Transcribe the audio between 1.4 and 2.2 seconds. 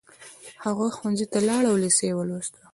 لاړ او لېسه يې